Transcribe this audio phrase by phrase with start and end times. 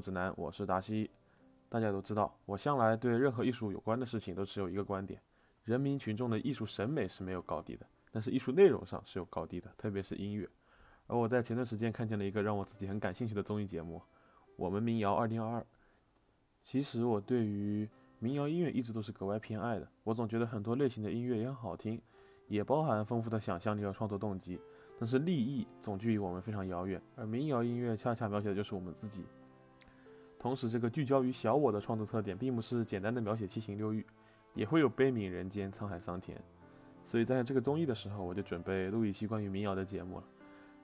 [0.04, 1.10] 《指南》，我是达西。
[1.68, 5.20] 大家都知道，我向来对任何艺术有关的事情都持有一个观点：
[5.64, 10.48] 人民群众的艺术审美是没有高低的，但是艺术内容上是有高低的，特别是音乐。
[11.06, 13.98] 而我在前段时间看见了一个让我自己很感兴趣的综艺节目
[14.56, 15.60] 《我们民谣2022》。
[16.62, 22.00] 其实我对于民谣音乐一直都是格外偏爱的，我总觉得很多类型的音乐也很好听，
[22.48, 24.58] 也包含丰富的想象力和创作动机。
[24.98, 29.24] 但是利益总距离我们非常遥远，而民谣音乐恰恰描写的就是我们自己。
[30.40, 34.06] 同时，这个聚焦于小我的创作特点，并不是简单的描写七情六欲，
[34.54, 36.42] 也会有悲悯人间、沧海桑田。
[37.04, 40.24] 所以，在这个综艺的时候，我就准备录一期关于民谣的节目了。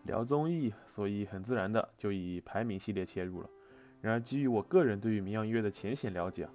[0.03, 3.49] 聊综艺，所以很自然的就以排名系列切入了。
[4.03, 6.47] 然而，基于我个人对于民谣音乐的浅显了解，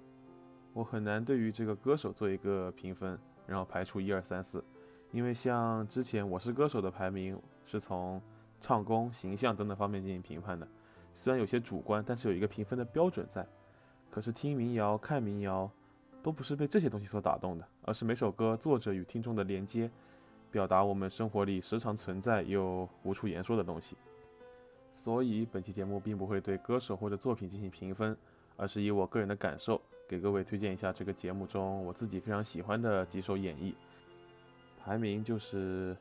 [0.72, 3.18] 我很难对于这个歌手做一个评分，
[3.48, 4.64] 然后排除一二三四。
[5.10, 8.22] 因为像之前《我是歌手》的排名是从
[8.60, 10.68] 唱功、形象等等方面进行评判的，
[11.14, 13.46] 虽然有些主观，但是有一个评分的标准在。
[14.10, 15.70] 可是听民谣、看民谣，
[16.22, 19.90] 都不是被这些东西所打动的，而是每首歌作者与听众的连接，
[20.50, 23.96] 表达我们生活里时常存在又无处言说的东西。
[24.94, 28.14] 所以本期节目并不会对歌手或者作品进行评分，
[28.58, 33.72] 而是以我个人的感受给各位推荐一下这个节目中我自己非常喜欢的几首演绎。
[34.84, 35.96] 排名就是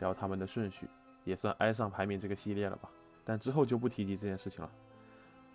[0.00, 0.88] 聊他们的顺序，
[1.24, 2.90] 也算挨上排名这个系列了吧。
[3.28, 4.70] 但之后就不提及这件事情了。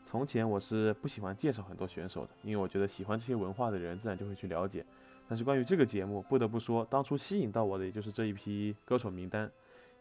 [0.06, 4.86] 从前我是不喜欢介绍很多选手的，因为我觉得喜欢这些文化的人自然就会去了解。
[5.28, 9.52] 但是关于这个节目，不得不说，当初吸引到我的也就是这一批歌手名单。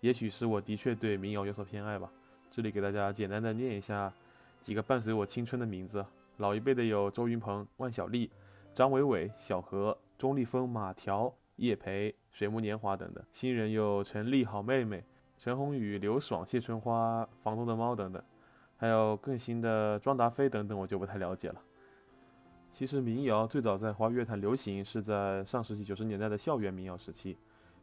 [0.01, 2.13] 也许是我的确对民谣有所偏爱吧。
[2.51, 4.13] 这里给大家简单的念一下
[4.61, 6.05] 几个伴随我青春的名字。
[6.37, 8.31] 老一辈的有周云鹏、万晓利、
[8.75, 11.35] 张伟伟、小何、钟立风、马条。
[11.57, 15.05] 叶培、水木年华等等，新人有陈丽、好妹妹、
[15.43, 18.23] 陈鸿宇、刘爽、谢春花、房东的猫等等，
[18.77, 21.61] 还有更新的庄达菲等等，我就不太了解了。
[22.71, 27.37] 其实民谣最早在华语乐坛流行是在上世纪九十年代的校园民谣时期，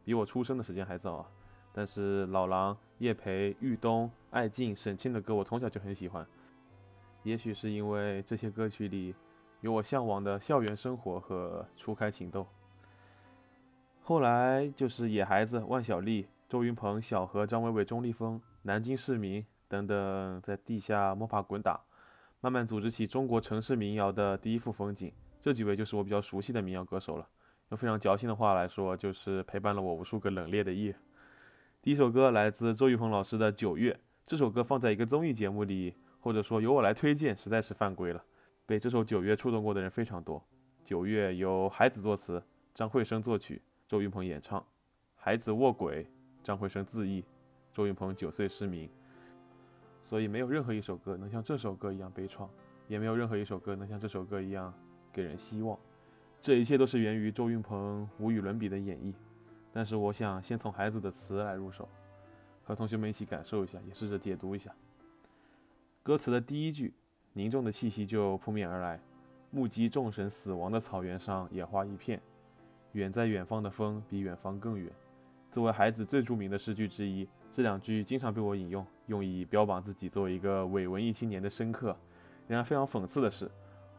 [0.06, 1.26] 比我出生的时间还早啊。
[1.70, 6.26] 但是老狼、叶培、玉东、艾静、沈庆的歌我从小就很喜欢，
[7.24, 9.14] 也许是因为这些歌曲里
[9.60, 12.46] 有我向往的校园生活和初开情窦。
[14.00, 21.80] 后来就是野孩子万晓利、周云鹏、小何、张伟伟、钟立风、南京市民等等，在地下摸爬滚打，
[22.40, 25.12] 慢慢组织起中国城市民谣的第一幅风景。
[25.40, 27.28] 这几位就是我比较熟悉的民谣歌手了。
[27.68, 30.92] 用非常矫情的话来说，就是陪伴了我无数个冷冽的夜。
[31.80, 33.92] 第一首歌来自周云鹏老师的《九月》，
[34.24, 38.24] 这首歌放在一个综艺节目里，或者说由我来推荐，实在是犯规了。
[38.66, 40.40] 被这首《九月》触动过的人非常多。
[40.84, 42.42] 《九月》由孩子作词，
[42.74, 43.62] 张惠生作曲。
[43.86, 44.60] 周云鹏演唱
[45.14, 46.04] 《孩子卧轨》，
[46.42, 47.24] 张惠生自缢，
[47.72, 48.88] 周云鹏九岁失明，
[50.02, 52.48] 所以没有任何一首歌能像这首歌一样悲怆，
[52.88, 54.72] 也没有任何一首歌能像这首歌一样
[55.12, 55.78] 给人希望。
[56.40, 59.12] 这一切都是源于周云鹏无与伦比的演绎。
[59.72, 61.88] 但是我想先从孩子的词来入手，
[62.64, 64.74] 和同学们一起感受一下，也试着解读一下
[66.02, 66.92] 歌词的第一句，
[67.34, 68.98] 凝重的气息就扑面而来：
[69.50, 72.20] 目击众神死亡的草原上，野花一片。
[72.92, 74.90] 远在远方的风比远方更远。
[75.50, 81.96] 作为孩子最著名的诗句之一，这两句经常被我引用，用以标榜自己作为一个伪文艺青年的深刻。
[82.46, 83.50] 然而非常讽刺的是，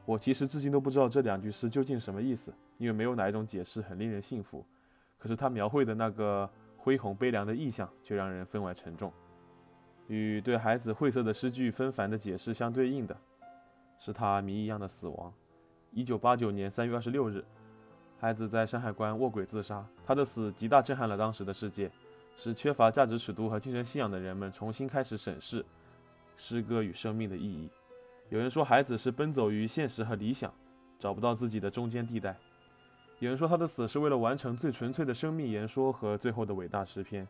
[0.06, 4.66] 我其实至今都不知道这两句诗究竟什么意思，因为没有哪一种解释很令人信服。
[5.18, 9.12] 可是他描绘的那个恢宏悲凉的意象，却让人分外沉重。
[10.08, 13.16] 与对孩子晦涩的诗句纷繁的解释相对应的，
[14.00, 15.34] 是他谜一样的死亡。
[15.92, 17.44] 一九八九年三月二十六日。
[18.22, 21.90] 孩子在山海关卧轨自杀，他的死极大震撼了当时的世界，
[22.38, 25.66] 使缺乏价值尺度和精神信仰的人们重新开始审视
[26.38, 27.68] 诗歌与生命的意义。
[28.30, 30.54] 有人说，孩子是奔走于现实和理想，
[31.00, 32.32] 找不到自己的中间地带；
[33.18, 37.28] 有人说，他的死是为了完成最纯粹的生命言说和最后的伟大诗篇。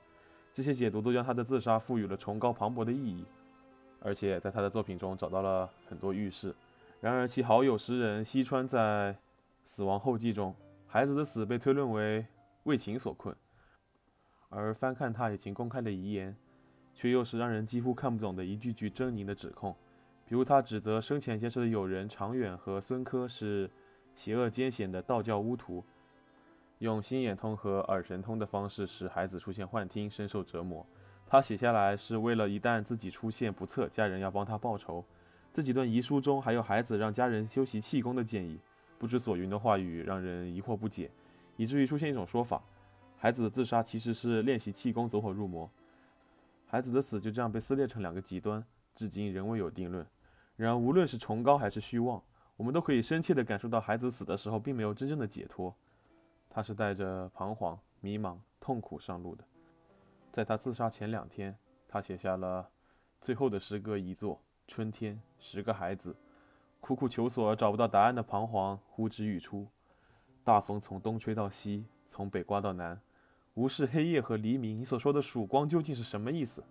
[0.51, 3.23] 这些解读都将他的自杀赋予了崇高磅礴的意义，
[4.01, 6.53] 而且在他的作品中找到了很多预示。
[6.99, 9.15] 然而，其好友诗人西川在
[9.63, 10.53] 死亡后记中。
[10.93, 12.25] 孩子的死被推论为
[12.63, 13.33] 为情所困，
[14.49, 16.35] 而翻看他已经公开的遗言，
[16.93, 19.73] 却又是让人几乎看不懂的一句句狰狞的指控。
[20.25, 23.71] 比如，他指责生前结识的友人常远和孙科是
[24.17, 25.81] 邪恶艰险的道教巫徒，
[26.79, 30.85] 用心眼通和耳神通的方式使孩子出现幻听，深受折磨。
[31.25, 35.05] 他写下来是为了一旦自己出现不测，家人要帮他报仇。
[35.53, 38.59] 这几段遗书中还有孩子让家人修习气功的建议。
[39.01, 41.09] 不知所云的话语让人疑惑不解，
[41.57, 42.61] 以至于出现一种说法：
[43.17, 45.67] 孩子的自杀其实是练习气功走火入魔。
[46.67, 48.63] 孩子的死就这样被撕裂成两个极端，
[48.93, 50.05] 至今仍未有定论。
[50.55, 52.21] 然而，无论是崇高还是虚妄，
[52.55, 55.75] 我们都可以深切地感受到孩子死的时候并没有真正的解脱，
[56.47, 59.43] 他是带着彷徨、迷茫、痛苦上路的。
[60.31, 61.57] 在他自杀前两天，
[61.87, 62.69] 他写下了
[63.19, 64.35] 最后的诗歌一作
[64.67, 66.15] 《春天》，十个孩子
[66.81, 69.67] 苦苦求索找不到答案的彷徨呼之欲出。
[70.43, 72.99] 大风从东吹到西，从北刮到南，
[73.53, 74.75] 无视黑夜和黎明。
[74.75, 76.63] 你所说的曙光究竟是什么意思？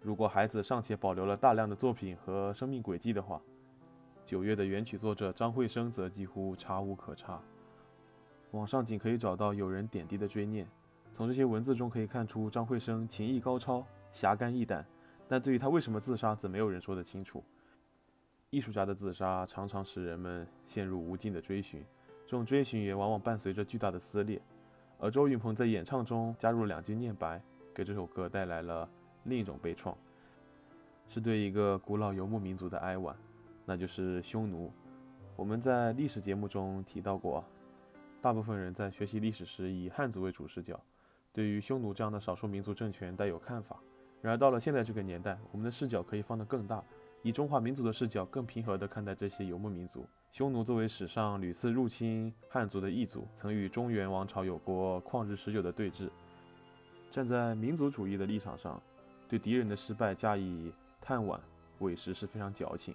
[0.00, 3.38] 如果孩子尚且保留了大量的作品和生命轨迹的话，
[4.24, 7.40] 九月的原曲作者张惠生则几乎查无可查。
[8.52, 10.66] 网上仅可以找到有人点滴的追念。
[11.12, 14.86] 从这些文字中可以看出，张惠生情艺高超、侠肝义胆，
[15.28, 17.44] 但对于他为什么自杀，则没有人说得清楚。
[18.50, 21.84] 艺术家的自杀常常使人们陷入无尽的追寻，
[22.24, 24.40] 这种追寻也往往伴随着巨大的撕裂。
[24.98, 27.42] 而周云鹏在演唱中加入了两句念白，
[27.74, 28.88] 给这首歌带来了
[29.24, 29.94] 另一种悲怆，
[31.08, 33.14] 是对一个古老游牧民族的哀婉，
[33.64, 34.72] 那就是匈奴。
[35.34, 37.44] 我们在历史节目中提到过，
[38.22, 40.80] 大部分人在学习历史时以汉族为主视角。
[41.32, 43.78] 对于匈奴这样的少数民族政权带有看法，
[44.22, 46.82] 然而到了现在这个年代，我们的视角可以放得更大，
[47.22, 50.06] 以中华民族的视角更平和地看待这些游牧民族。
[50.30, 56.10] 匈奴作为史上屡次入侵汉族的异族，曾与中原王朝有过旷日持久的对峙。
[57.10, 58.80] 站在民族主义的立场上，
[59.28, 60.70] 对敌人的失败加以
[61.00, 61.40] 叹惋
[61.78, 62.94] 委实是非常矫情。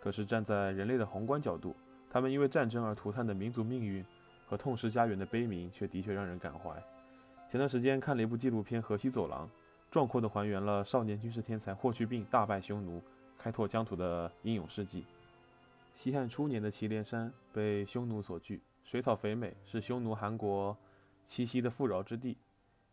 [0.00, 1.74] 可是站在人类的宏观角度，
[2.10, 4.04] 他们因为战争而涂炭的民族命运
[4.46, 6.70] 和痛失家园的悲鸣，却的确让人感怀。
[7.48, 9.46] 前段时间看了一部纪录片《河西走廊》，
[9.94, 13.00] 壮阔地还原了少年军事天才霍去病大败匈奴、
[13.38, 15.04] 开拓疆土的英勇事迹。
[15.92, 20.76] 西汉初年的祁连山被匈奴所据，水草肥美，是匈奴汗国
[21.24, 22.36] 栖息的富饶之地。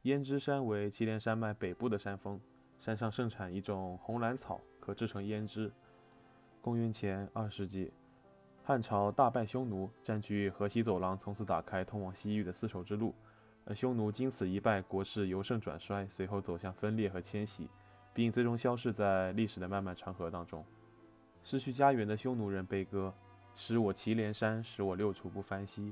[0.03, 2.39] 胭脂山为祁连山脉北部的山峰，
[2.79, 5.71] 山上盛产一种红蓝草，可制成胭脂。
[6.61, 7.91] 公元前二世纪，
[8.63, 13.15] 汉朝大败匈奴，占据河西走廊，从此打开通往西域的丝绸之路。
[13.75, 17.69] 匈奴经此一败，国势由盛转衰，随后走向分裂和迁徙，
[18.13, 20.65] 并最终消逝在历史的漫漫长河当中。
[21.43, 23.13] 失去家园的匈奴人悲歌
[23.55, 25.91] ：“使我祁连山，使我六畜不翻稀；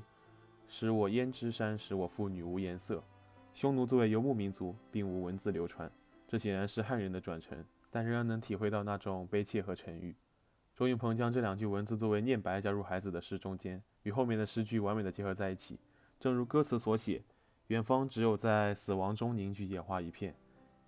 [0.68, 3.02] 使我胭脂山，使我妇女无颜色。”
[3.52, 5.90] 匈奴作为游牧民族，并无文字流传，
[6.28, 10.14] 这显然是汉人的转承，但仍然能体会到那种悲切和沉郁。
[10.76, 15.78] 周云鹏将这两句文字作为念白加入孩子的诗中间，与后面的诗句完美的结合在一起，
[16.20, 17.22] 正如歌词所写。
[17.70, 20.34] 远方只有在死亡中凝聚野花一片，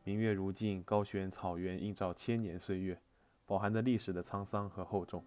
[0.02, 3.00] 明月如镜，高悬草原映照千年岁月，
[3.46, 5.24] 饱含着历史的沧桑和厚重。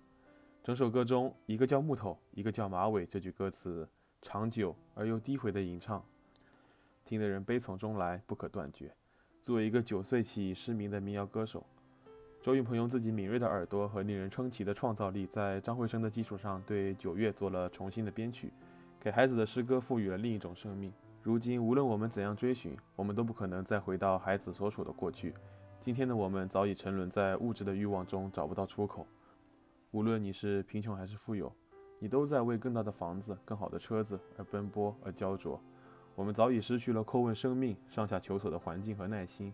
[0.61, 3.87] 整首歌中，一个叫木头，一个叫马尾，这句歌词
[4.21, 6.03] 长久而又低回的吟唱，
[7.05, 8.93] 听得人悲从中来，不可断绝。
[9.41, 11.65] 作为一个九岁起失明的民谣歌手，
[12.41, 18.51] 周云鹏用自己敏锐的耳朵和令人称奇的创造力，在张惠生的基础上，对九月做了重新的编曲，
[18.99, 20.91] 给孩子的诗歌赋予了另一种生命。
[21.25, 25.33] 如今，无论我们怎样追寻，我们都不可能再回到孩子所处的过去。
[25.79, 29.07] 今天的我们早已沉沦在物质的欲望中，找不到出口。
[29.89, 31.51] 无论你是贫穷还是富有，
[31.97, 35.59] 你都在为更大的房子、更好的车子而奔波而焦灼。
[36.13, 39.51] 我们早已失去了叩问生命、上下求索的环境和耐心。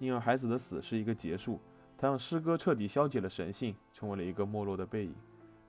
[0.00, 1.60] 因而，孩子的死是一个结束，
[1.96, 5.14] 他让诗歌彻底消解了神性，成为了一个没落的背影，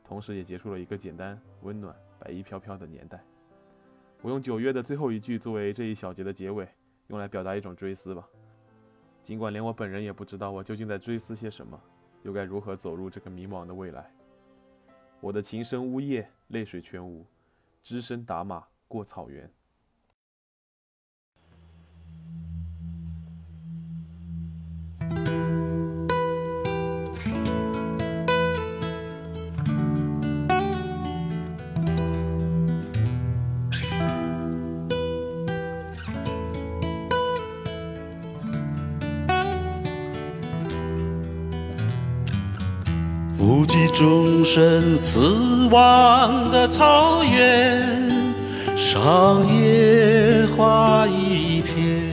[0.04, 3.24] 同时也结束了一个简单、温暖、白衣飘飘的年代。
[4.26, 6.68] 我用九月的最后一句作为这一小节的结尾，
[7.10, 8.28] 用来表达一种追思吧。
[9.22, 11.80] 尽管连我本人也不知道我究竟在追思些什么，
[12.24, 14.12] 又该如何走入这个迷茫的未来。
[15.20, 17.24] 我的琴声呜咽，泪水全无，
[17.84, 19.48] 只身打马过草原。
[43.96, 48.10] 无计众生死亡的草原
[48.76, 52.04] 上，野花一片。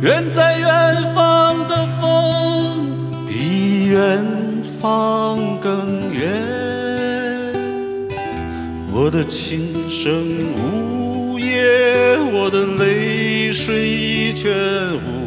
[0.00, 0.68] 远在远
[1.14, 2.88] 方的风，
[3.28, 4.26] 比远
[4.80, 6.32] 方更远。
[8.92, 10.12] 我的琴声
[10.56, 14.50] 呜咽，我的泪水全
[14.96, 15.21] 无。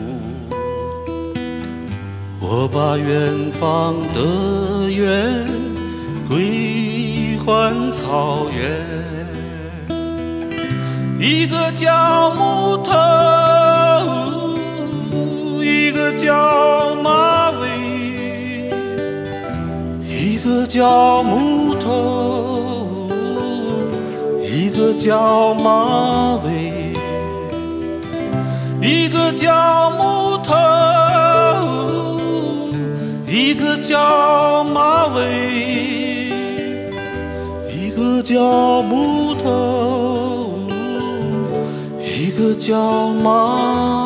[2.48, 5.48] 我把远方的远
[6.30, 8.86] 归还草原，
[11.20, 12.94] 一个叫木头，
[15.64, 17.68] 一个叫马尾，
[20.08, 23.10] 一个叫木头，
[24.40, 26.94] 一个叫马尾，
[28.82, 30.54] 一个叫木头，
[33.38, 36.30] 一个叫马尾，
[37.70, 40.54] 一个叫木头，
[42.00, 44.05] 一个叫马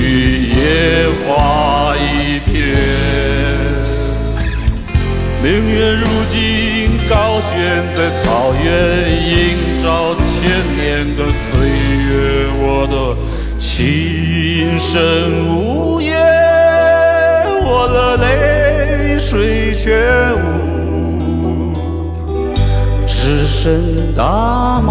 [0.00, 2.50] 凝聚野花一片。
[5.42, 7.50] 明月如今高悬
[7.92, 8.70] 在草原，
[9.22, 12.10] 映照千年的岁月。
[12.62, 12.94] 我的
[13.58, 16.16] 琴声无言，
[17.62, 21.74] 我的泪水全无。
[23.06, 24.90] 只身大马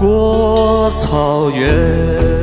[0.00, 2.39] 过草原。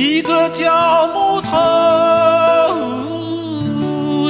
[0.00, 1.50] 一个叫木头，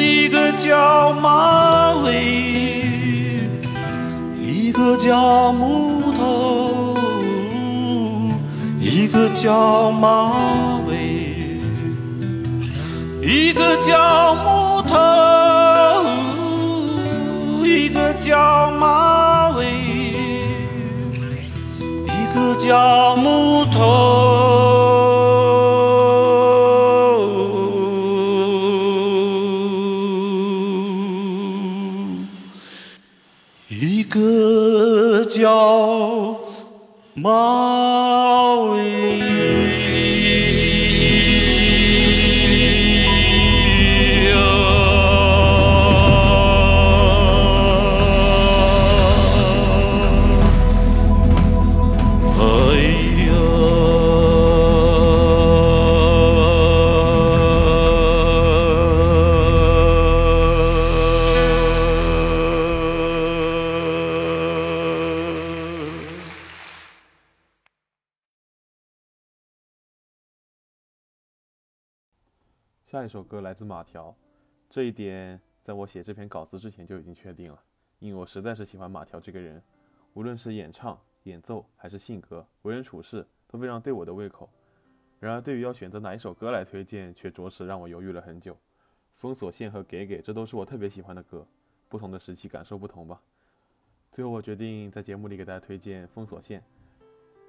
[0.00, 2.12] 一个叫马尾，
[4.36, 6.96] 一个叫木头，
[8.80, 11.38] 一个叫马尾，
[13.22, 14.98] 一个叫木头，
[17.64, 19.66] 一个叫马尾。
[21.78, 23.78] 一个叫木头，
[72.90, 74.12] 下一首歌来自马条，
[74.68, 77.62] 这一点在我写这篇稿子之前就已经确定了，
[78.00, 79.62] 因为我实在是喜欢马条这个人，
[80.14, 84.50] 无论是演唱、演奏还是性格、为人处事都非常对我的胃口。
[85.20, 88.56] 然而，对于要选择哪一首歌来推荐，却着实让我犹豫了很久。
[89.14, 91.46] 封锁线和给给，这都是我特别喜欢的歌，
[91.88, 93.22] 不同的时期感受不同吧。
[94.10, 96.60] 最后，我决定在节目里给大家推荐《封锁线》，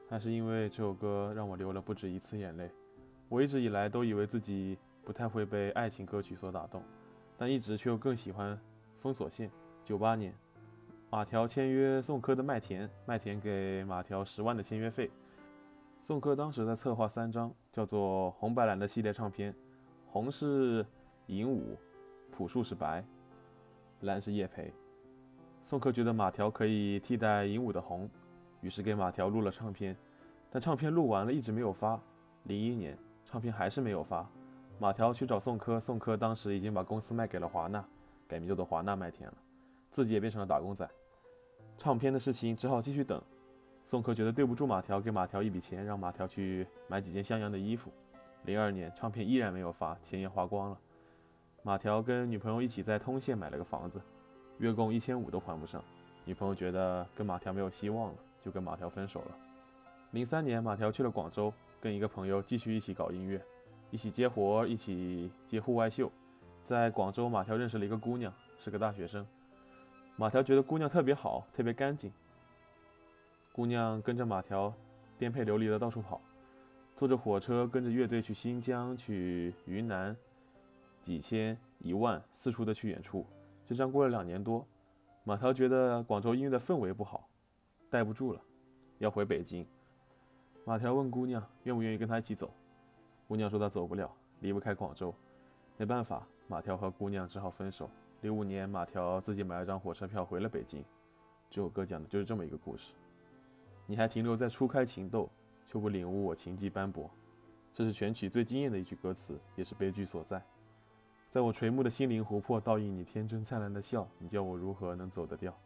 [0.08, 2.70] 那是因为这首歌让我流了不止一次眼泪。
[3.28, 6.84] 我一直以来都以为自己不太会被爱情歌曲所打动，
[7.38, 8.56] 但一直却又更喜欢
[9.00, 9.50] 《封锁线》。
[9.84, 10.34] 九八年，
[11.10, 15.10] 马条签约宋柯的麦田，麦田给马条十万的签约费。
[16.00, 19.54] 宋柯当时在策划三张叫做“红白蓝”的系列唱片，
[20.08, 20.86] 红是
[21.28, 21.78] 尹武，
[22.32, 23.04] 朴树是白，
[24.02, 24.74] 蓝是叶培。
[25.64, 28.10] 宋柯觉得马条可以替代尹武的红，
[28.62, 29.96] 于是给马条录了唱片，
[30.50, 32.00] 但唱片录完了一直没有发。
[32.44, 34.28] 零一年，唱片还是没有发，
[34.82, 37.86] 马条去找宋柯，宋柯当时已经把公司卖给了华纳，
[38.28, 39.38] 改名叫做华纳麦田了，
[39.92, 40.90] 自己也变成了打工仔。
[41.78, 43.22] 唱片的事情只好继续等。
[43.86, 47.92] 宋柯觉得对不住马条，给马条一笔钱，让马条去买几件像样的衣服。
[48.46, 50.80] 零二年，唱片依然没有发，钱也花光了。
[51.62, 54.02] 马条跟女朋友一起在通县买了个房子，
[54.58, 55.84] 月供一千五都还不上。
[56.26, 59.38] 女朋友觉得跟马条没有希望了，就跟马条分手了。
[60.10, 63.40] 零三年，马条去了广州，跟一个朋友继续一起搞音乐，
[63.92, 66.12] 一起接活，一起接户外秀。
[66.64, 69.26] 在广州，马条认识了一个姑娘，是个大学生。
[70.16, 72.12] 马条觉得姑娘特别好，特别干净。
[73.52, 74.74] 姑娘跟着马条，
[75.18, 76.22] 颠沛流离的到处跑，
[76.96, 80.16] 坐着火车跟着乐队去新疆、去云南，
[81.02, 83.26] 几千、一万，四处的去演出。
[83.66, 84.66] 就这样过了两年多，
[85.26, 87.28] 马条觉得广州音乐的氛围不好，
[87.90, 88.42] 待不住了，
[89.00, 89.68] 要回北京。
[90.64, 92.54] 马条问姑娘愿不愿意跟他一起走，
[93.32, 95.16] 姑娘说她走不了，离不开广州。
[95.78, 97.90] 没办法，马条和姑娘只好分手。
[98.20, 100.84] 零五年，马条自己买了张火车票回了北京。
[101.50, 102.92] 这首歌讲的就是这么一个故事。
[103.86, 105.30] 你还停留在初开情窦，
[105.66, 107.10] 却不领悟我情迹斑驳。
[107.74, 110.44] 这是全曲最惊艳的一句歌词，也是悲剧所在。
[111.30, 115.58] 在我垂暮的心灵湖泊，倒映你天真灿烂的笑，你叫我如何能走得掉？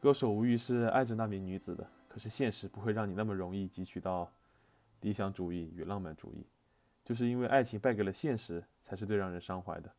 [0.00, 4.28] 歌手无疑是爱着那名女子的，可是现实不会让你那么容易汲取到
[5.00, 6.46] 理想主义与浪漫主义。
[7.04, 9.90] 就是因为爱情败给了现实，才是最让人伤怀的。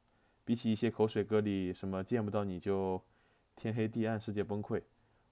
[0.45, 3.01] 比起一些口水歌里什么见不到你就
[3.55, 4.81] 天黑地暗，世界崩溃。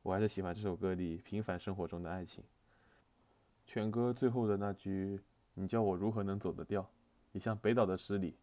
[0.01, 2.43] 我还是喜欢这首歌里平凡生活中的爱情。
[3.65, 5.19] 全歌最后的那句
[5.53, 6.89] “你叫我如何能走得掉”，
[7.34, 8.38] 也像北岛的诗里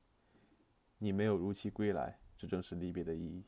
[0.98, 3.42] “你没有如期归来”，这正是离别的意义。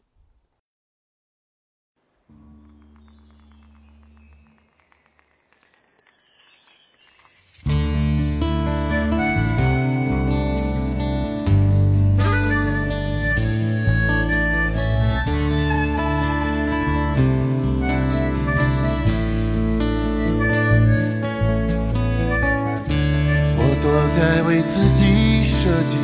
[24.56, 25.98] 为自己设计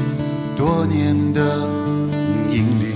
[0.54, 1.66] 多年的
[2.50, 2.92] 阴影里，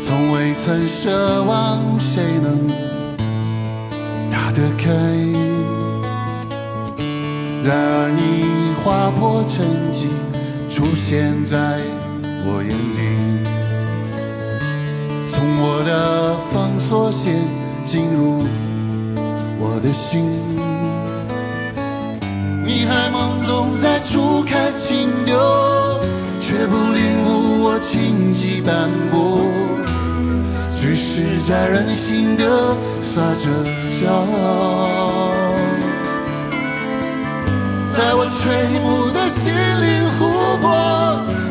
[0.00, 2.68] 从未曾奢望谁能
[4.30, 4.92] 打得开。
[7.64, 8.44] 然而你
[8.84, 10.06] 划破沉寂，
[10.70, 11.80] 出现在
[12.46, 13.00] 我眼里，
[15.32, 17.44] 从我的封锁线
[17.82, 18.38] 进入
[19.58, 20.30] 我的心。
[22.82, 26.00] 你还懵懂在初开情窦，
[26.40, 29.46] 却不领悟我情迹斑驳，
[30.74, 33.46] 只是在任性的撒着
[34.00, 34.26] 娇。
[37.94, 40.26] 在我垂暮的心灵湖
[40.60, 40.66] 泊，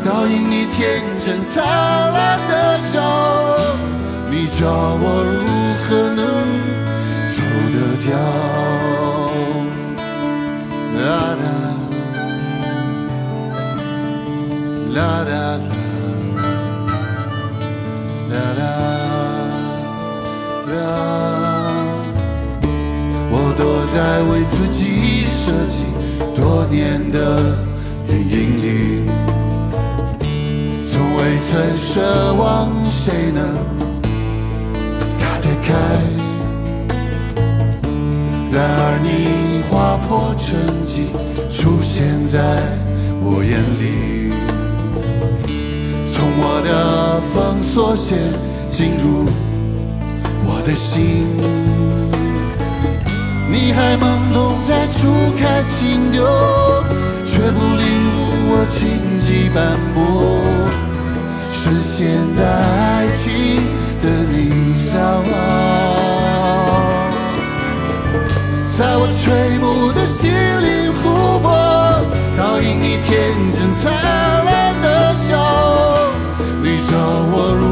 [0.03, 2.99] 倒映你天真灿烂的笑，
[4.29, 5.47] 你叫我如
[5.87, 6.19] 何能
[7.29, 7.39] 走
[7.71, 8.19] 得掉？
[11.11, 11.43] 啦啦
[14.93, 15.59] 啦啦
[18.29, 18.63] 啦啦
[20.71, 20.73] 啦！
[23.29, 23.61] 我躲
[23.93, 24.79] 在为自己
[25.25, 25.35] 设
[25.67, 25.83] 计
[26.33, 26.79] 多年
[27.11, 27.17] 的
[28.07, 28.65] 阴影里，
[30.89, 31.19] 从未
[31.49, 31.99] 曾奢
[32.35, 33.39] 望谁能
[35.19, 35.69] 打得开。
[38.53, 41.07] 然而你划破沉寂，
[41.49, 42.39] 出现在
[43.23, 44.33] 我眼里，
[46.11, 48.17] 从我的封锁线
[48.67, 49.25] 进入
[50.43, 51.25] 我的心。
[53.49, 55.07] 你还懵懂在初
[55.37, 56.19] 开情窦，
[57.25, 58.19] 却不领悟
[58.51, 60.03] 我情迹斑驳，
[61.49, 63.55] 深陷在爱情
[64.01, 64.51] 的泥
[64.91, 65.60] 沼。
[68.81, 71.53] 在我垂暮的心灵湖泊，
[72.35, 73.13] 倒映你天
[73.53, 73.93] 真灿
[74.43, 75.29] 烂的笑。
[76.63, 76.97] 你叫
[77.29, 77.63] 我如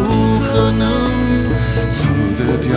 [0.46, 0.86] 何能
[1.90, 2.06] 走
[2.38, 2.70] 得掉？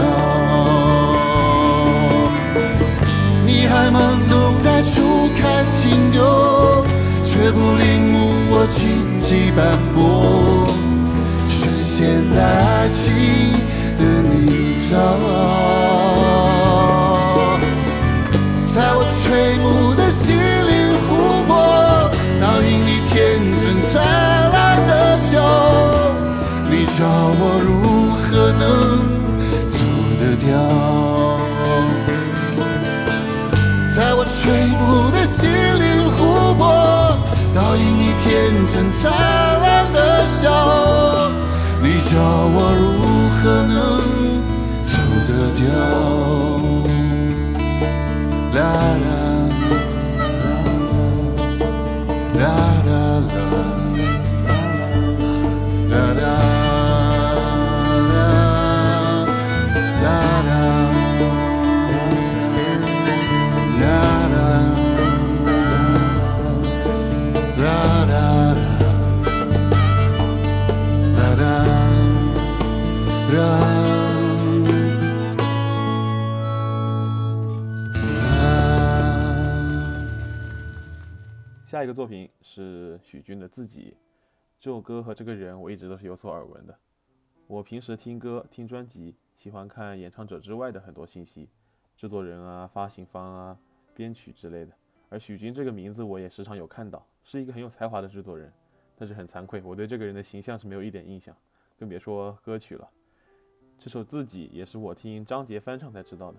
[3.45, 4.33] 你还懵懂
[4.64, 6.87] 在初开情窦，
[7.23, 8.16] 却不领悟
[8.49, 8.81] 我荆
[9.21, 9.61] 棘斑
[9.95, 10.66] 驳，
[11.51, 13.12] 深陷在爱情
[13.99, 14.97] 的泥沼。
[18.74, 21.50] 在我垂暮的心灵湖泊，
[22.40, 23.12] 倒映你天
[23.61, 24.00] 真灿
[24.50, 25.30] 烂的笑。
[26.70, 27.70] 你叫我如
[28.16, 28.64] 何能
[29.68, 29.76] 走
[30.18, 30.48] 得掉？
[33.94, 36.62] 在我垂暮的心灵湖泊，
[37.54, 38.26] 倒映你天
[38.72, 40.48] 真灿烂的笑。
[41.82, 42.82] 你叫我如。
[42.96, 43.01] 何？
[81.83, 83.90] 下一个作品是许君的《自己》，
[84.61, 86.79] 这首歌和这个人我一直都是有所耳闻的。
[87.49, 91.49] 我平时听歌、听专辑，喜欢看演唱者之外的很多信息，
[91.97, 93.59] 制作人啊、发行方啊、
[93.97, 94.73] 编曲之类的。
[95.09, 98.53] 而许君这个名字我也时常有看到，是一个很有才华的制作人。
[98.95, 101.37] 但是很惭愧，我对这个人的形象是没有一点印象，
[101.77, 102.88] 更别说歌曲了。
[103.77, 106.38] 这首《自己》也是我听张杰翻唱才知道的。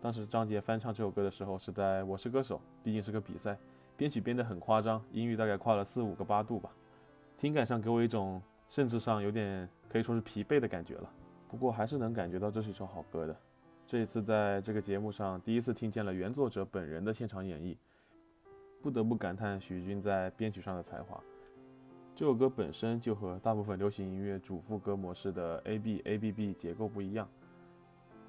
[0.00, 3.58] 当时张杰翻唱这首歌的时候是在《我是歌手》，毕竟是个比赛。
[3.96, 6.70] 编曲编得很夸张，音域大概跨了四五个八度吧，
[7.38, 11.08] 听感上给我一种甚至上有点可以说是疲惫的感觉了。
[11.48, 13.36] 不过还是能感觉到这是一首好歌的。
[13.86, 17.76] 这一次在这个节目上第一次听见了原作者本人的现场演绎，
[18.82, 21.22] 不得不感叹许君在编曲上的才华。
[22.16, 27.28] 这首歌本身就和大部分流行音乐主副歌模式的 A B A B B 结构不一样，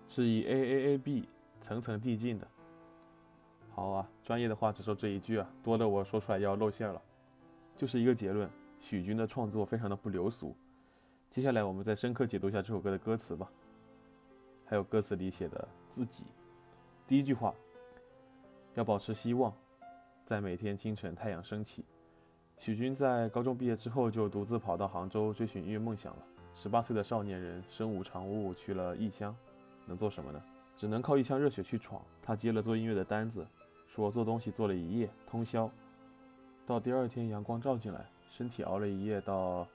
[0.07, 1.27] 是以 A A A B
[1.61, 2.47] 层层递进的。
[3.75, 7.01] 好啊，专业的话只说这一句啊，多的我说出来要露馅了。
[7.75, 10.55] 就是一个结论，许君的创作非常的不流俗。
[11.29, 13.51] 接下来我们再深刻解读一下这首歌的歌词吧，
[14.65, 16.23] 还有歌词里写的自己。
[17.05, 17.53] 第一句话，
[18.75, 19.53] 要保持希望，
[20.25, 21.83] 在每天清晨太阳升起。
[22.57, 26.23] 许君在高中毕业之后就独自跑到杭州追寻音乐梦想了。
[26.53, 29.35] 十八岁的少年人身无长物去了异乡，
[29.85, 30.41] 能做什么呢？
[30.77, 32.01] 只能靠一腔热血去闯。
[32.21, 33.45] 他接了做音乐的单子。
[33.95, 35.71] 说做东西做了一夜通宵，
[36.65, 39.65] 到第二天阳光照进来，身体熬了一夜，到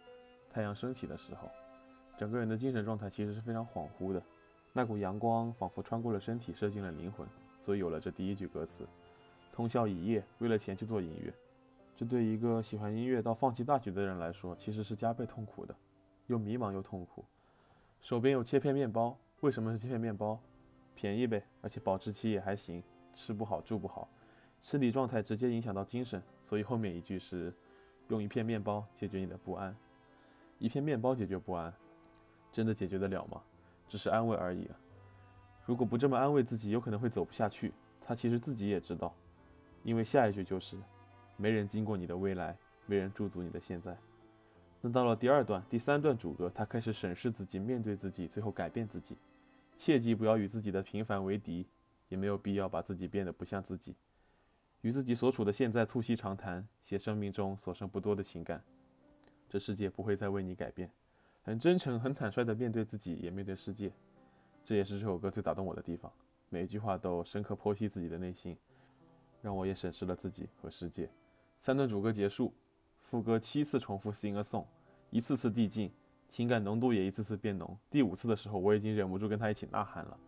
[0.53, 1.49] 太阳升起的时候，
[2.19, 4.23] 整个人的精神状态其实是非常恍惚的。
[4.75, 7.27] 那股阳光仿佛穿过了身体，射进了灵魂，
[7.59, 8.87] 所以有了这第一句歌词：
[9.55, 11.33] 通宵一夜，为了钱去做音乐。
[11.97, 15.75] 这对一个喜欢音乐到放弃大局的人来说，其实是加倍痛苦的，
[16.27, 17.25] 又迷茫又痛苦。
[18.03, 20.39] 手边有切片面包，为什么是切片面包？
[20.95, 22.83] 便宜呗，而且保质期也还行。
[23.15, 24.09] 吃不好，住不好，
[24.63, 27.53] 身体状态直接影响到精神，所以后面一句是
[28.09, 29.75] 用一片面包解决你的不安。
[30.59, 31.73] 一片面包解决不安，
[32.53, 33.43] 真的解决得了吗？
[33.89, 34.69] 只是安慰而已。
[35.65, 37.73] 如果不这么安慰自己，有可能会走不下去。
[38.01, 39.15] 他其实自己也知道，
[39.85, 40.77] 因为下一句就是
[41.37, 43.97] 没人经过你的未来，没人驻足你的现在。
[44.81, 49.17] 那到了第二段、第三段主歌，他开始审视自己，面对自己，最后改变自己。
[49.77, 51.67] 切记不要与自己的平凡为敌。
[52.11, 53.97] 也没有必要把自己变得不像自己，
[54.83, 58.63] 与自己所处的现在促膝长谈，写生命中所剩不多的情感。
[59.49, 60.91] 这世界不会再为你改变，
[61.43, 63.91] 很真诚、很坦率地面对自己，也面对世界。
[64.63, 66.13] 这也是这首歌最打动我的地方，
[66.49, 68.57] 每一句话都深刻剖析自己的内心，
[69.41, 71.09] 让我也审视了自己和世界。
[71.59, 72.53] 三段主歌结束，
[73.01, 74.67] 副歌七次重复 sing a song，
[75.11, 75.93] 一次次递进，
[76.29, 77.79] 情感浓度也一次次变浓。
[77.89, 80.19] 第五次的时候，我已经忍不住跟他一起呐喊了。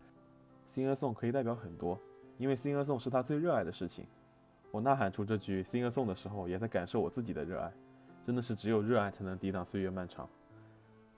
[0.72, 2.00] Sing a song 可以代表很多，
[2.38, 4.06] 因为 Sing a song 是他最热爱的事情。
[4.70, 7.70] 我呐喊出这句 Sing a song 的时候，也在感受我自己的热爱。
[8.24, 10.26] 真的是只有热爱才能抵挡岁月漫长。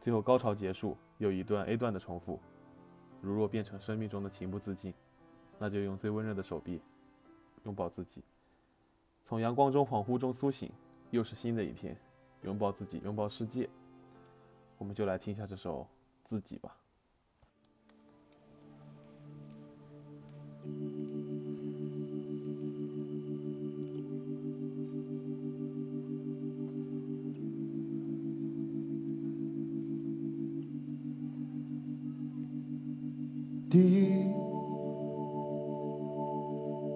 [0.00, 2.40] 最后高潮结束，又一段 A 段的重复。
[3.20, 4.92] 如若变成生命中的情不自禁，
[5.58, 6.82] 那就用最温热的手臂
[7.62, 8.24] 拥抱自己。
[9.22, 10.72] 从阳光中恍惚中苏醒，
[11.10, 11.96] 又是新的一天。
[12.42, 13.70] 拥抱自己，拥抱世界。
[14.78, 15.82] 我们就来听一下这首
[16.24, 16.76] 《自己》吧。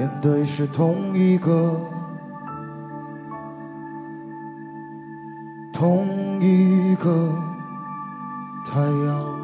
[0.00, 1.78] 面对是同一个，
[5.70, 7.28] 同一个
[8.64, 9.40] 太阳。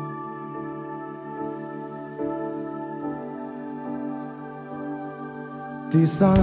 [5.91, 6.39] 第三，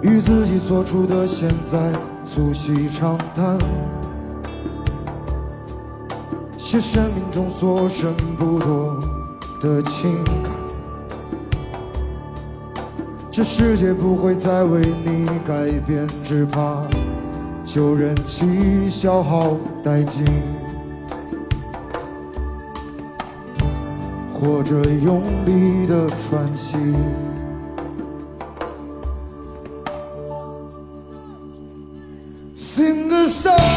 [0.00, 1.92] 与自己所处的现在
[2.24, 3.58] 促膝长谈，
[6.56, 8.98] 写生命中所剩不多
[9.60, 10.51] 的情感。
[13.34, 16.86] 这世界不会再为你改变，只怕
[17.64, 20.22] 旧人气消耗殆尽，
[24.34, 26.76] 或者用力的喘息。
[32.54, 33.71] Sing a song,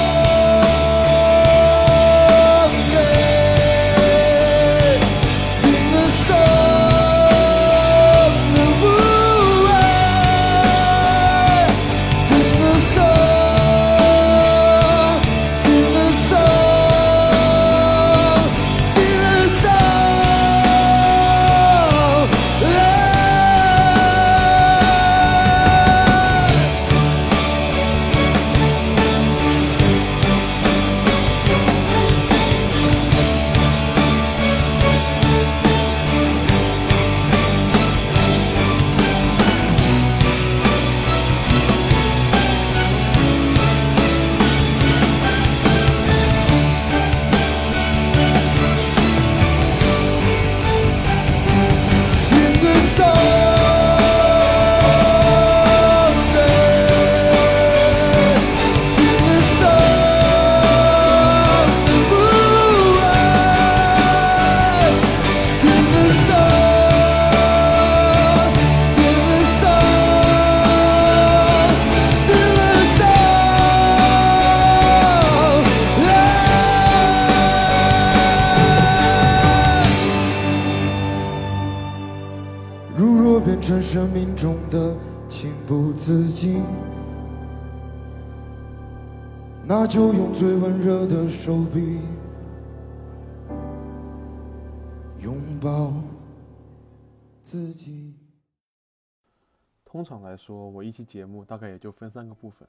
[91.45, 91.99] 手臂
[95.19, 95.93] 拥抱
[97.43, 98.15] 自己。
[99.83, 102.67] 通常来说，我一期节目大概也就分三个部分，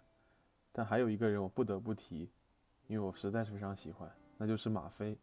[0.72, 2.28] 但还有一个人我不得不提，
[2.86, 5.16] 因为我实在是非常喜欢，那就是马飞。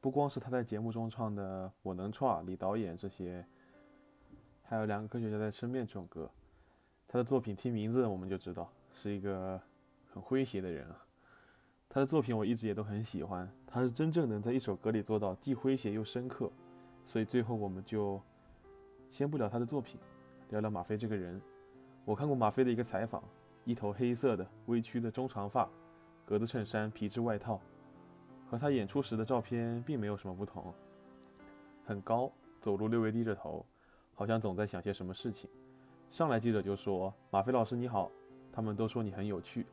[0.00, 3.44] 不光是他在节目中唱的《我能唱》、李导演这些，
[4.62, 6.30] 还有两个科学家在身边这种歌，
[7.08, 9.60] 他的作品听名字我们就知道是一个
[10.06, 11.02] 很诙谐的人啊。
[11.96, 16.52] 他的作品我一直也都很喜欢，他是真正能在一首歌里做到既诙谐又深刻，
[17.06, 18.20] 所以最后我们就
[19.10, 19.98] 先不聊他的作品。
[20.50, 21.40] 聊聊马飞这个人，
[22.04, 23.24] 我看过马飞的一个采访，
[23.64, 25.66] 一头黑色的微曲的中长发，
[26.26, 27.58] 格子衬衫、皮质外套，
[28.46, 30.74] 和他演出时的照片并没有什么不同。
[31.82, 32.30] 很高，
[32.60, 33.64] 走路略微低着头，
[34.12, 35.48] 好像总在想些什么事情。
[36.10, 38.10] 上来记者就说：“马飞老师你好。”
[38.52, 39.64] 他们都说你很有趣。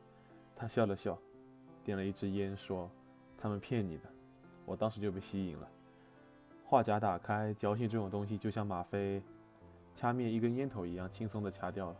[0.56, 1.18] 他笑了笑，
[1.84, 2.90] 点了一支烟，说
[3.36, 4.04] ：“他们骗你的。”
[4.66, 5.68] 我当时就被吸引了。
[6.64, 9.22] 话匣打开，矫情这种东西就像吗啡。
[9.94, 11.96] 掐灭一根烟头一样轻松地掐掉了。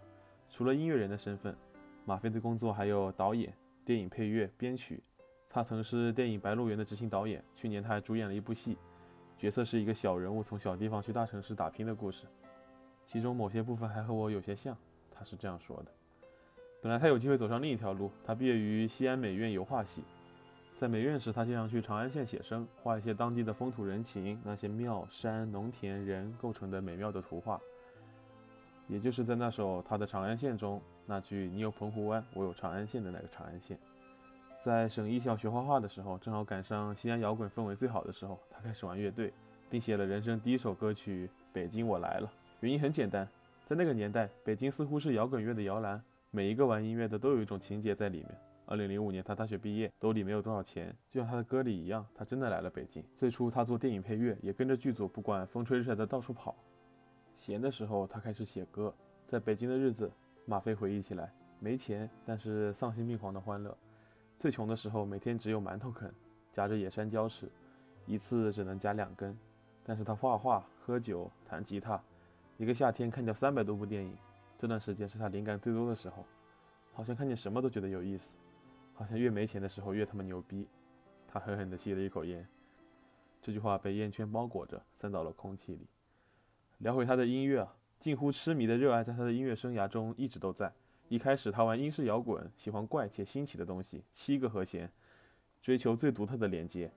[0.51, 1.57] 除了音乐人的身份，
[2.05, 5.01] 马飞的工作还有导演、电影配乐、编曲。
[5.49, 7.44] 他曾是电影《白鹿原》的执行导演。
[7.55, 8.77] 去年他还主演了一部戏，
[9.38, 12.25] 角色是一个小人物从小地方去大城市打拼的故事，
[13.05, 14.77] 其中某些部分还和我有些像。
[15.12, 15.92] 他是这样说的：
[16.85, 20.03] 本来他有机会走上另一条路，他毕业于西安美院油画系。
[20.77, 27.59] 在美院时，他经常去长安县写生，画一些当地的风土人情，那些庙、山、农田、人构成的美妙的图画。
[28.87, 33.79] 也就是在那首他的《长安县》中，那句“你有澎湖湾，我有长安县”的那个长安县。
[34.62, 39.33] 在省艺校学画画的时候，正好赶上西安摇滚氛围最好的时候，他开始玩乐队，
[39.70, 42.27] 并写了人生第一首歌曲《北京我来了》。
[42.61, 43.27] 原因很简单，
[43.64, 46.03] 在那个年代，北京似乎是摇滚乐的摇篮，
[46.35, 48.37] 每一个玩音乐的都有一种情节在里面。
[48.66, 53.05] 二零零五年，他大学毕业，兜里没有多少钱，就像他的歌里一样，他真的来了北京。
[53.14, 56.57] 最初他做电影配乐，也跟着剧组不管风吹日晒的到处跑。
[57.37, 58.92] 闲的时候，他开始写歌。
[59.29, 60.11] 在北京的日子，
[60.44, 63.73] 马飞回忆起来，没钱，但是丧心病狂的欢乐。
[64.37, 66.12] 最穷的时候，每天只有馒头啃，
[66.51, 67.49] 夹着野山椒吃，
[68.07, 69.38] 一次只能夹两根。
[69.85, 72.03] 但是他画画、喝酒、弹吉他，
[72.57, 74.16] 一个夏天看掉三百多部电影。
[74.64, 76.24] 这段时间是他灵感最多的时候，
[76.94, 78.35] 好像看见什么都觉得有意思。
[78.94, 80.66] 好像越没钱的时候越他妈牛逼。
[81.29, 82.48] 他狠狠地吸了一口烟，
[83.42, 85.87] 这句话被烟圈包裹着，散到了空气里。
[86.79, 87.68] 聊回他的音乐，
[88.00, 90.72] 近乎痴迷的热爱在他的音乐生涯中一直都在。
[91.11, 94.90] 一开始他玩英式摇滚，喜欢怪且新奇的东西，七个和弦，
[95.61, 96.90] 追求最独特的连接。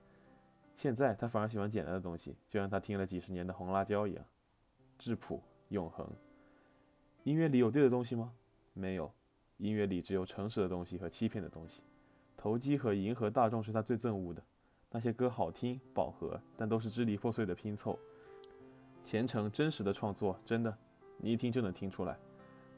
[0.74, 4.24] 现在他反而喜欢简单的东西，就像他听了几十年的红辣椒一样，
[4.96, 6.10] 质朴永恒。
[7.28, 8.32] 音乐里有对的东西吗？
[8.72, 9.12] 没有。
[9.58, 11.82] 音乐里只有诚实的东西和欺骗的东西，
[12.38, 14.42] 投机和迎合大众是他最憎恶的。
[14.90, 17.98] 那些歌好听饱和，但都是支离破碎的拼凑。
[19.04, 20.74] 虔诚真实的创作，真的，
[21.18, 22.16] 你一听就能听出来。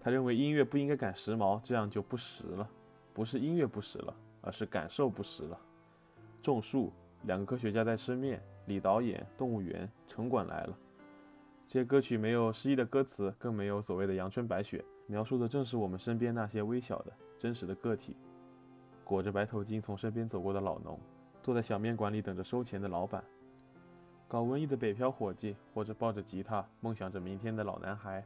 [0.01, 2.69] 他认为音乐不应该赶时髦，这样就不实了。
[3.15, 5.57] 不是音乐不实了，而是感受不实了。
[6.43, 10.77] 种树，两个科学家在吃面，李导演，动物园，城管来了。
[11.73, 14.85] 这些歌曲没有诗意的歌词，更没有所谓的阳春白雪。
[15.07, 18.17] 描述的正是我们身边那些微小的、真实的个体，
[19.05, 20.99] 裹着白头巾从身边走过的老农，
[21.45, 23.23] 坐在小面馆里等着收钱的老板，
[24.27, 28.25] 搞文艺的北漂伙计，或者抱着吉他梦想着明天的老男孩。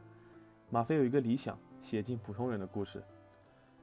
[0.71, 3.03] 马飞有一个理想，写进普通人的故事。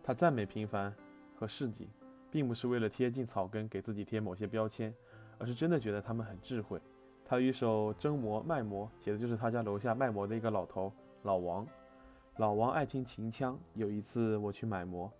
[0.03, 0.93] 他赞美平凡
[1.37, 1.89] 和市井，
[2.33, 4.93] 并不是为了贴近草根给自己贴某些标签，
[5.39, 6.81] 而是真的觉得他们很智慧。
[7.33, 10.93] 他有一首《蒸馍卖馍》，写的就是他家楼下卖馍的一个老头
[11.23, 11.67] 老王。
[12.37, 13.59] 老王爱听秦腔。
[13.73, 15.11] 有一次我去买馍，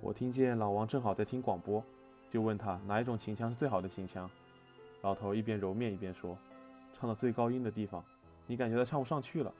[0.00, 1.84] 我听见老王正好在听广播，
[2.30, 4.26] 就问他哪一种秦腔是最好的秦腔。
[5.02, 6.34] 老头一边揉面一边说
[6.98, 8.02] ：“唱到最高音的地方，
[8.46, 9.52] 你感觉他唱不上去了，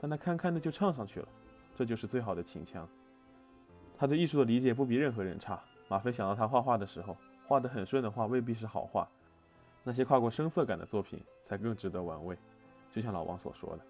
[0.00, 1.28] 但他堪堪的就唱上去了，
[1.76, 2.84] 这就是最好的秦腔。”
[3.96, 5.62] 他对艺术的理解不比任何人差。
[5.86, 7.16] 马飞想到他画画的时候，
[7.46, 9.08] 画得很顺的画未必是好画，
[9.86, 12.36] 那些跨过声色感的作品才更值得玩味。
[12.90, 13.84] 就像老王所说的。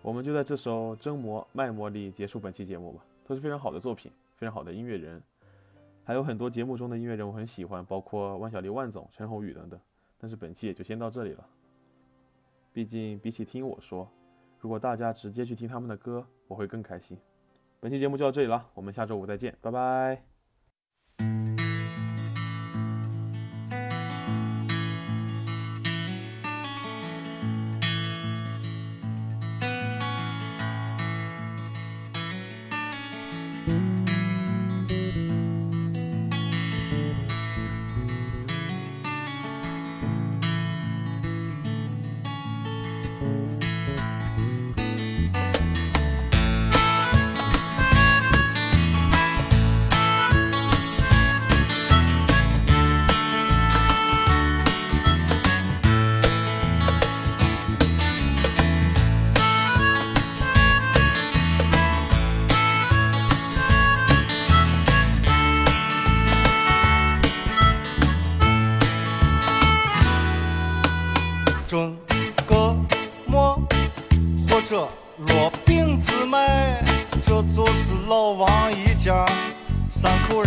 [0.00, 5.22] 我们就在这首《真魔卖魔》里结束本期节目吧，都是非常好的作品，非常好的音乐人，
[6.04, 9.78] 还有很多节目中的音乐人我很喜欢，包括万晓利、万总、陈鸿宇等等。
[10.18, 11.46] 但是本期也就先到这里了，
[12.72, 14.08] 毕竟比起听我说，
[14.58, 17.18] 如果大家直接去听他们的歌，我会更开心。
[17.80, 20.33] 本期节目就到这里了，我们下周五再见，拜拜。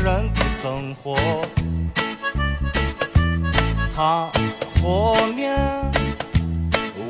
[0.08, 1.18] 人的生活，
[3.94, 4.32] 他
[4.82, 5.54] 和面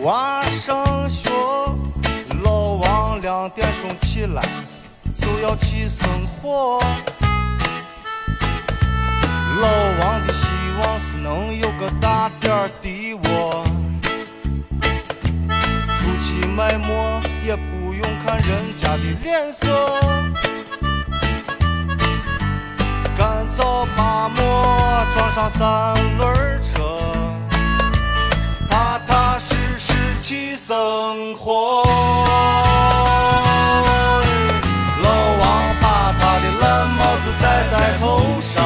[0.01, 1.29] 娃上学，
[2.43, 4.41] 老王两点钟起来
[5.15, 6.09] 就要去生
[6.41, 6.79] 火。
[9.61, 9.67] 老
[10.01, 10.47] 王的希
[10.81, 13.63] 望是能有个大点的窝，
[15.99, 19.67] 出去卖馍也不用看人家的脸色。
[23.57, 24.37] 干燥把馍
[25.15, 27.01] 装上三轮车，
[28.69, 31.83] 踏踏实实去生活。
[35.01, 38.63] 老王把他的蓝帽子戴在头上，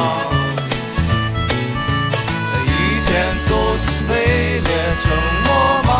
[2.66, 2.68] 一
[3.06, 3.10] 天
[3.48, 4.12] 就是为
[4.60, 4.68] 了
[5.02, 5.04] 挣
[5.44, 5.48] 馍
[5.86, 5.90] 忙。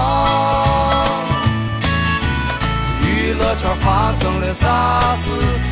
[3.00, 5.30] 娱乐圈发生了啥事，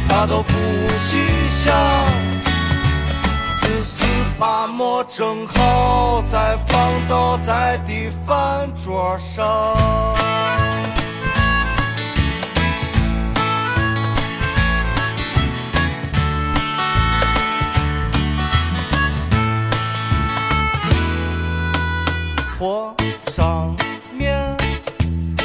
[0.08, 0.52] 他都不
[0.96, 1.18] 去
[1.50, 1.70] 想。
[4.40, 9.76] 把馍蒸好再放到咱的饭桌上。
[22.58, 22.94] 和
[23.26, 23.76] 上
[24.10, 24.56] 面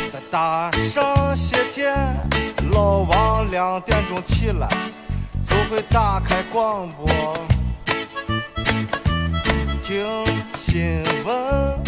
[0.09, 2.15] 再搭上些碱
[2.71, 4.69] 老王两点钟起来
[5.43, 7.05] 就会打开广播。
[9.87, 10.03] 听
[10.55, 11.79] 新闻，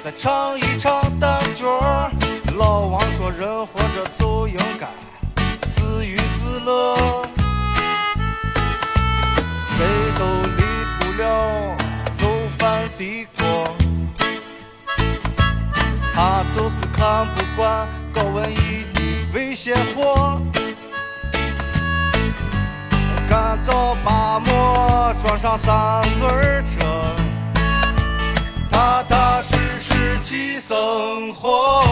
[0.00, 2.10] 再唱一唱单角。
[2.56, 4.88] 老王说，人活着就应该
[5.68, 6.96] 自娱自乐，
[9.60, 9.84] 谁
[10.18, 10.24] 都
[10.56, 10.64] 离
[10.98, 11.76] 不了
[12.16, 12.26] 做
[12.56, 13.76] 饭的锅。
[16.14, 19.02] 他就是看不惯搞文艺的
[19.34, 20.40] 危险货，
[23.34, 25.74] 赶早八磨装上三
[26.20, 26.86] 轮车，
[28.70, 31.82] 踏踏实实去生活。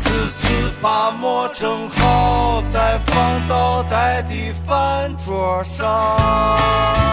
[0.00, 7.04] 只是把墨整好再放倒在的饭桌上。